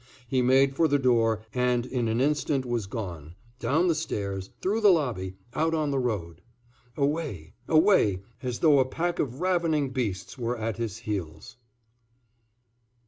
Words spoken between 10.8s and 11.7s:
heels.